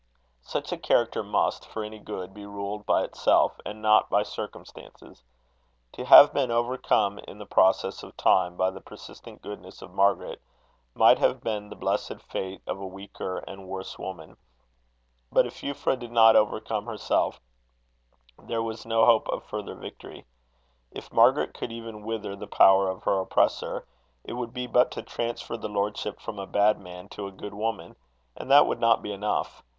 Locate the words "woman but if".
13.99-15.61